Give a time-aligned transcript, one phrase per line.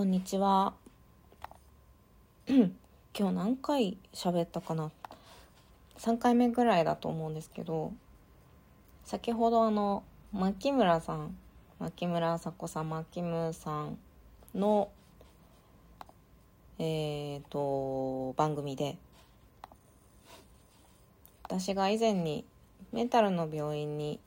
[0.00, 0.72] こんにちは。
[2.48, 2.72] 今
[3.12, 4.90] 日何回喋ったかな
[5.98, 7.92] ?3 回目ぐらいだと思うんですけど、
[9.04, 11.36] 先ほどあの、牧村さん、
[11.78, 13.98] 牧村さ子さん、牧村さん
[14.54, 14.88] の、
[16.78, 18.96] えっ、ー、と、番組で、
[21.42, 22.46] 私が以前に
[22.90, 24.18] メンタルの病院に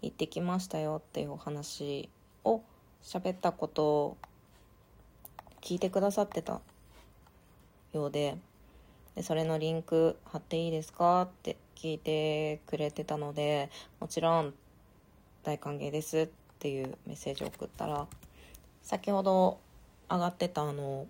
[0.00, 2.08] 行ってきましたよっていうお話
[2.42, 2.62] を
[3.02, 4.16] 喋ったことを
[5.70, 6.60] 聞いてくださってた
[7.92, 8.36] ようで
[9.14, 13.70] でそれのリンク貼っていいですかって聞いてくれてたので
[14.00, 14.52] もちろん
[15.44, 18.08] 大歓迎ですっていうメッセージを送ったら
[18.82, 19.60] 先ほど
[20.10, 21.06] 上がってたあの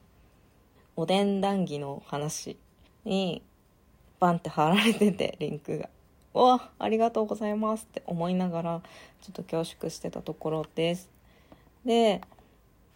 [0.95, 2.59] おでん談義の話
[3.07, 3.43] に
[4.19, 5.89] バンって貼られててリンクが。
[6.35, 8.83] わありがとうございますって思いながら
[9.23, 11.09] ちょっと恐縮してたところです。
[11.87, 12.21] で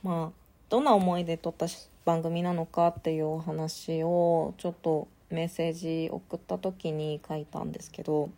[0.03, 1.67] まあどんな思いで撮った
[2.05, 8.31] 番組なのかっていうお話をちょっとメッセージ送った時に書いたんですけど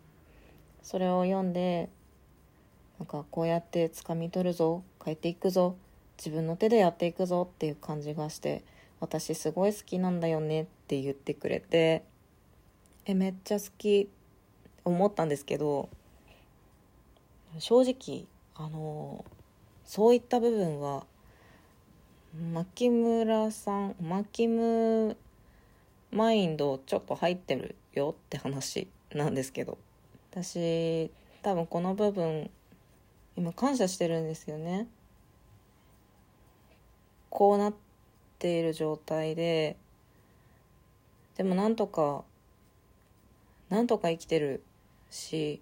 [0.81, 1.89] それを読んで
[2.99, 5.75] なんかこうやって掴み取るぞ変えていくぞ
[6.17, 8.63] 自分の手でやっていくぞっていう感じがして
[8.99, 12.03] 私すごい好きなんだよねって言ってくれて
[13.05, 14.09] えめっちゃ好き
[14.83, 15.89] 思ったんですけど
[17.59, 19.23] 正直あの
[19.85, 21.05] そういった部分は
[22.37, 25.17] 牧村さん牧ム
[26.11, 29.79] マインドちょっと入ってるよって話なんですけど。
[30.31, 31.09] 私
[31.41, 32.51] 多分この部分
[33.35, 34.87] 今感謝してるんですよね。
[37.31, 37.73] こうなっ
[38.37, 39.75] ている状態で
[41.37, 42.23] でもなんとか
[43.69, 44.63] なんとか生きてる
[45.09, 45.59] し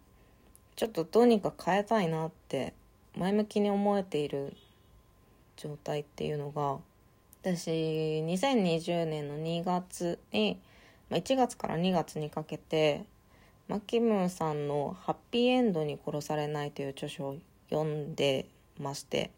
[0.75, 2.73] ちょっとどうにか変えたいなって
[3.17, 4.57] 前向きに思えている
[5.57, 6.77] 状態っていうのが
[7.41, 10.59] 私2020年の2月に
[11.11, 13.05] 1月から2月にかけて
[13.67, 17.37] マキムーさんの「ハッピーエンドに殺されない」という著書を
[17.69, 18.45] 読んで
[18.79, 19.31] まして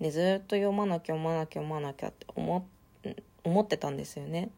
[0.00, 2.66] でずっと読まなきゃ読まなきゃ読まなきゃって思
[3.44, 4.50] 思ってたんですよね。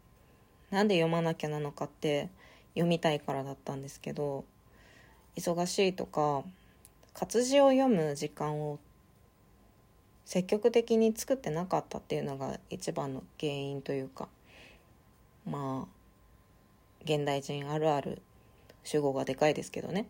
[0.70, 2.28] なんで読まなきゃなのかって
[2.74, 4.44] 読みたいからだったんですけど
[5.36, 6.44] 忙しいとか
[7.14, 8.78] 活字を読む時間を
[10.26, 14.28] 積極的に作ってなかったっていうのが一番の原因というか
[15.48, 15.96] まあ
[17.04, 18.20] 現代人あるある
[18.82, 20.06] 主語がでかいですけどね。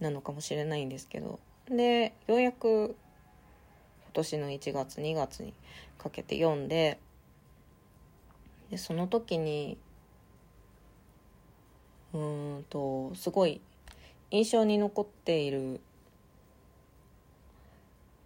[0.00, 1.38] なのかもしれないんですけど。
[1.68, 2.96] でようやく
[4.04, 5.54] 今年の1月2月に
[5.98, 6.98] かけて読んで
[8.70, 9.78] でその時に
[12.12, 13.60] うんとすごい
[14.32, 15.80] 印象に残っている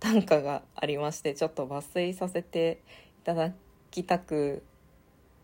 [0.01, 2.81] 短歌がありましてちょっと抜粋させて
[3.21, 3.53] いただ
[3.91, 4.63] きたく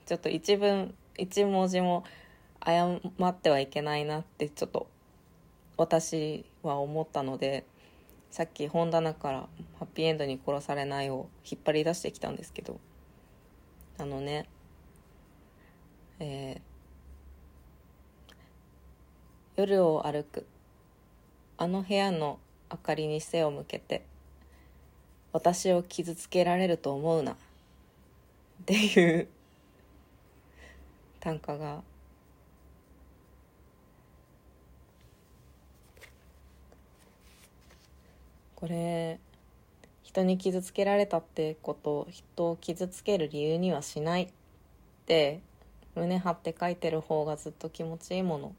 [0.06, 2.04] ちょっと一文一文字も
[2.64, 4.88] 謝ってはいけないなってちょっと
[5.76, 7.66] 私は思ったので
[8.30, 12.80] さっき本棚から「ハッピーエンドに殺されない」を引っ張り出してきたんですけど
[13.98, 14.48] あのね
[16.18, 18.32] えー、
[19.56, 20.46] 夜を歩く。
[21.58, 22.38] あの部屋の
[22.70, 24.04] 明かりに背を向けて
[25.36, 27.32] 私を傷つけられると思うな。
[27.32, 27.36] っ
[28.64, 29.28] ていう
[31.20, 31.82] 短歌が。
[38.54, 39.18] これ
[40.02, 44.28] 人に傷つけられたってこと人を傷つける理由にはしないっ
[45.04, 45.40] て
[45.94, 48.54] 胸張って書いてる方がずっと気持ちいいもの。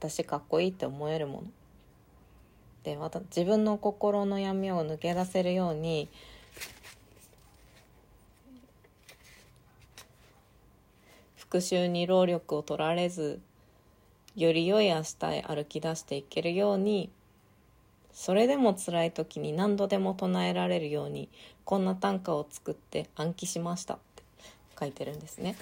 [0.00, 1.42] 私かっこいいって思えるもの。
[2.86, 2.96] で
[3.34, 6.08] 自分の心の闇を抜け出せるように
[11.36, 13.40] 復讐に労力を取られず
[14.36, 17.10] より良い明日へ歩き出していけるように
[18.12, 21.28] それでも辛い時に何度でも唱えられるように
[21.64, 24.22] こんな短歌を作って暗記しましたって
[24.78, 25.56] 書いてるんですね。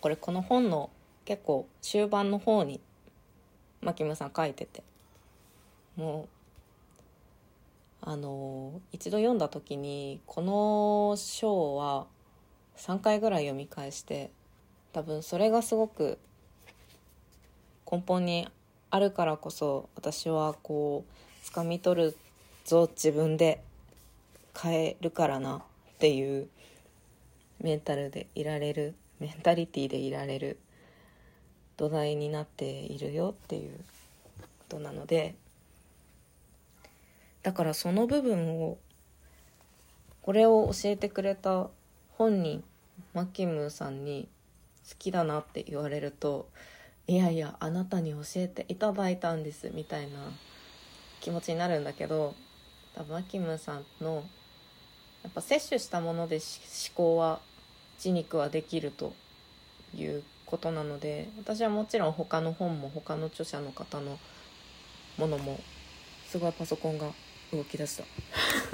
[0.00, 0.88] これこの本の
[1.26, 2.80] 結構終盤の方に
[3.82, 4.82] 牧村さん書いてて
[5.96, 6.28] も
[8.02, 12.06] うあの一度読んだ時にこの章は
[12.76, 14.30] 3回ぐらい読み返して
[14.92, 16.18] 多分それがすごく
[17.90, 18.48] 根本に
[18.90, 22.16] あるからこそ私はこう掴み取る
[22.64, 23.62] ぞ自分で
[24.56, 25.62] 変えるからなっ
[25.98, 26.48] ていう
[27.60, 30.58] メンタルでいられるメンタリティーでいられる
[31.76, 33.72] 土台になっているよっていう
[34.40, 35.34] ことなので
[37.46, 38.76] だからその部分を
[40.20, 41.68] これを教えてくれた
[42.18, 42.64] 本人
[43.14, 44.28] マキムーさんに
[44.90, 46.48] 好きだなって言われると
[47.06, 50.18] いやいやあなたに教えていただいたんですみたいな
[51.20, 52.34] 気持ちになるんだけど
[52.96, 54.24] 多分マキムさんの
[55.22, 57.38] やっぱ摂取したもので思考は
[57.98, 59.12] 自肉はできると
[59.94, 64.18] いうことなので私はもちろん他の本も他の著者の方の
[65.16, 65.60] ものも
[66.26, 67.12] すごいパソコンが
[67.52, 68.04] 動き出した。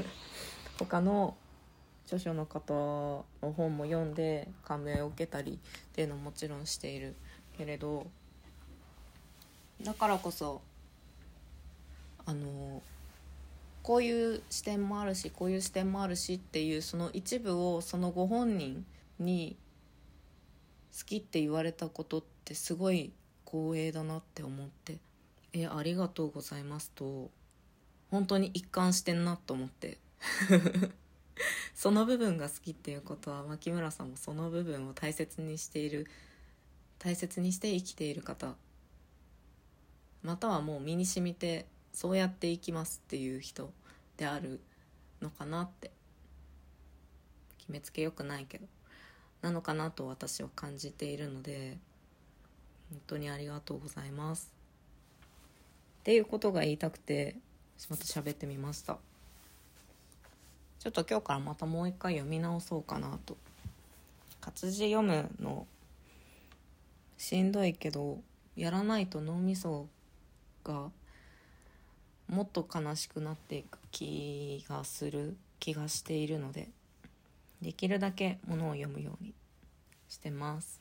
[0.78, 1.36] 他の
[2.06, 5.56] 著書の方の本も読んで感銘を受けたりっ
[5.92, 7.14] ていうのももちろんしている
[7.56, 8.06] けれど
[9.82, 10.60] だからこそ
[12.26, 12.82] あの
[13.82, 18.84] こういう視点もあるしこういう視点もあるしっていうその一部をそのご本人
[19.18, 19.56] に
[20.96, 23.12] 好きって言われたことってすごい
[23.46, 24.98] 光栄だなって思って
[25.52, 27.30] えありがとうございますと
[28.12, 29.96] 本当に一貫してんなと思って。
[31.74, 36.06] その部分が好きっていうことは牧村さんもその部分を大切にしている
[36.98, 38.54] 大切にして生きている方。
[40.22, 43.72] またはもう身に染みてそうやっていきますっていう人
[44.18, 44.60] である
[45.22, 45.90] のかなって。
[47.56, 48.66] 決めつけよくないけど。
[49.40, 51.78] なのかなと私は感じているので
[52.90, 54.52] 本当にありがとうございます。
[56.00, 57.36] っていうことが言いたくて
[57.90, 58.98] また喋ってみました。
[60.78, 63.36] ちょっと今日からまたもう一回読み直そうかなと。
[64.40, 65.66] 活字読むの
[67.16, 68.18] しんどいけど
[68.56, 69.86] やらないと脳みそ
[70.64, 70.90] が
[72.28, 76.68] もっと悲しくなっていく気がする気がしているので
[77.60, 79.32] できるだけものを読むように
[80.08, 80.80] してます。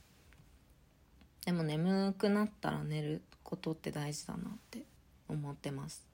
[1.46, 4.84] でも眠くなったら寝ることって大事だなって
[5.30, 6.11] 思ってます。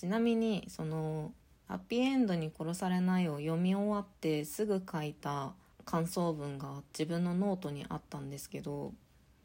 [0.00, 1.30] ちなみにその
[1.68, 5.52] 「ハッピーエンドに殺されない」を読み終わってすぐ書いた
[5.84, 8.94] 感想文が自分のノートにあったんですけど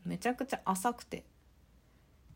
[0.06, 1.26] めちゃくちゃ浅くて。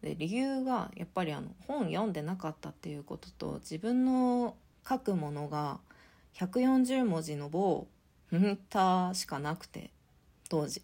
[0.01, 4.55] で理由がやっぱりあの本読んでなかったっていうことと自分の
[4.87, 5.79] 書くものが
[6.35, 7.87] 140文字の某
[8.27, 9.91] フンタしかなくて
[10.49, 10.81] 当時。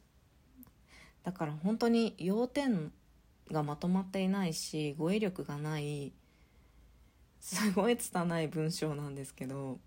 [1.23, 2.93] だから本当に要点
[3.51, 6.13] がまとまっていないし語彙力がない
[7.45, 9.77] すごい拙い文章なんですけど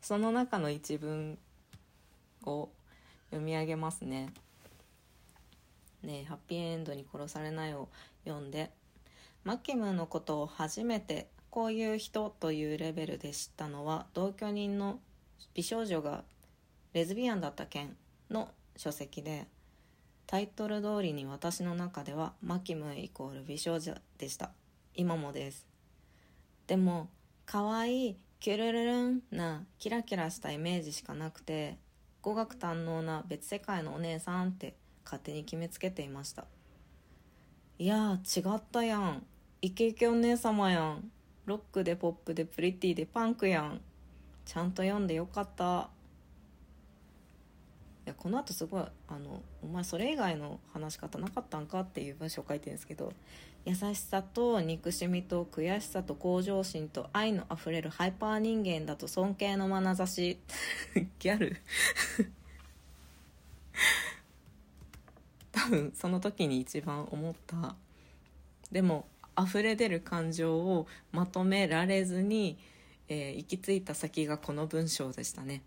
[0.00, 1.38] その中の一文
[2.44, 2.70] を
[3.30, 4.32] 読み上げますね。
[6.02, 7.88] ねハッピーエンドに殺されない」を
[8.24, 8.72] 読んで。
[9.44, 14.98] マキムのことを初めてこういう人というレベルで知ったのは同居人の
[15.54, 16.24] 美少女が
[16.94, 17.96] レズビアンだった件
[18.28, 19.46] の書籍で
[20.26, 24.50] タイトル通りに私の中ではマキムイコール美少女でした。
[24.96, 25.75] 今もです。
[26.66, 27.08] でも
[27.44, 31.78] 可愛いキュルルルンなキラキラしたイメージしかなくて
[32.22, 34.74] 語学堪能な別世界のお姉さんって
[35.04, 36.44] 勝手に決めつけていました。
[37.78, 39.24] いや違ったやん。
[39.62, 41.10] イケイケお姉様やん。
[41.44, 43.80] ロックでポップでプリティでパンクやん。
[44.44, 45.88] ちゃんと読んでよかった。
[48.06, 53.12] やこの後すごいあのお前それ以外の話し方なかったんかっていう文章を書いてるんですけど
[53.66, 60.38] 優しさと憎しみと悔しさと向上心と愛のあふれるハイパー人間だと尊敬の眼差し。
[61.18, 61.56] ギャル。
[65.50, 67.74] 多分その時に一番思った。
[68.70, 72.58] でも溢れ出る感情をまとめられずに、
[73.08, 75.62] えー、行き着いた先がこの文章でしたね。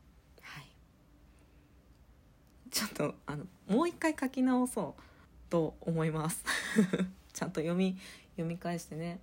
[2.71, 5.01] ちょっとあのもう一回書き直そう
[5.49, 6.43] と思います。
[7.33, 7.97] ちゃんと読み
[8.31, 9.19] 読み返してね。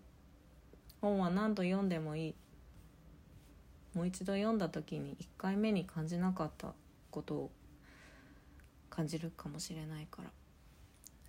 [1.01, 2.35] 本は何度読んでもいい。
[3.95, 6.75] もう一度読んだ時に1回目に感じなかった
[7.11, 7.51] ことを
[8.91, 10.31] 感じるかもしれないから。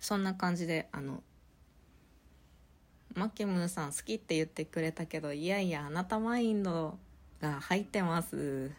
[0.00, 1.22] そんな感じであの
[3.14, 6.98] マキムさん好きって言ってくれたけどいやいやあなたマインド
[7.40, 8.70] が入ってます。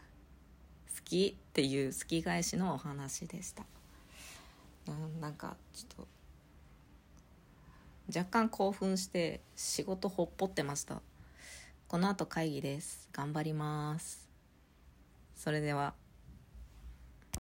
[1.03, 3.63] きっていう好き返しのお話でした。
[4.87, 6.07] うんなんかちょっと
[8.19, 11.01] 若干興奮して仕事ほっぽってました。
[11.87, 13.07] この後会議です。
[13.13, 14.27] 頑張ります。
[15.35, 15.93] それでは。